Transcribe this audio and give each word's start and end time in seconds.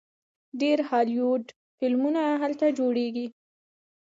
ډیر 0.61 0.77
هالیوډ 0.89 1.43
فلمونه 1.77 2.21
هلته 2.41 2.65
جوړیږي. 2.79 3.27